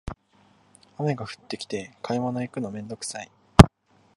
[0.97, 3.31] 雨が降ってきて買い物行くのめんどくさい